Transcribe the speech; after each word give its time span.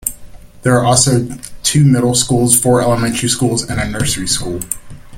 There 0.63 0.75
are 0.79 0.83
also 0.83 1.27
two 1.61 1.83
middle 1.85 2.15
schools, 2.15 2.59
four 2.59 2.81
elementary 2.81 3.29
schools, 3.29 3.61
and 3.69 3.79
a 3.79 3.87
nursery 3.87 4.25
school. 4.25 4.59